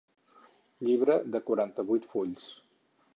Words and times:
Llibre 0.87 1.17
de 1.35 1.41
quaranta-vuit 1.49 2.09
fulls. 2.15 2.49